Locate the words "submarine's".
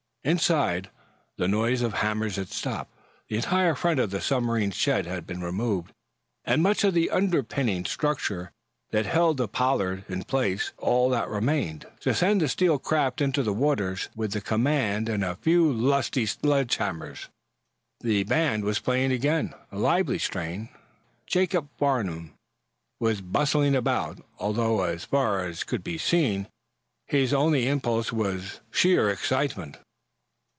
4.21-4.75